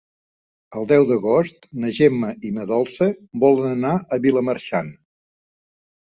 El 0.79 0.87
deu 0.91 1.03
d'agost 1.09 1.67
na 1.83 1.91
Gemma 1.97 2.31
i 2.49 2.49
na 2.55 2.65
Dolça 2.71 3.07
volen 3.43 3.67
anar 3.77 3.91
a 3.97 4.19
Vilamarxant. 4.25 4.89